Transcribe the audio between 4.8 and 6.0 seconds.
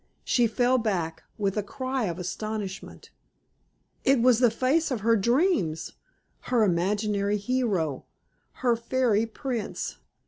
of her dreams